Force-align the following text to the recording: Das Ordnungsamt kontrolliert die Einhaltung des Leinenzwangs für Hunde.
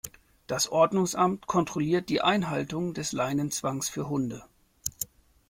Das 0.47 0.67
Ordnungsamt 0.67 1.45
kontrolliert 1.45 2.09
die 2.09 2.21
Einhaltung 2.21 2.95
des 2.95 3.11
Leinenzwangs 3.11 3.87
für 3.87 4.09
Hunde. 4.09 4.41